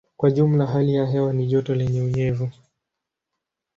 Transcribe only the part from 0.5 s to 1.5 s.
hali ya hewa ni